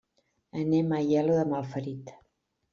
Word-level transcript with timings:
Anem 0.61 0.89
a 0.93 0.95
Aielo 1.03 1.37
de 1.43 1.45
Malferit. 1.53 2.13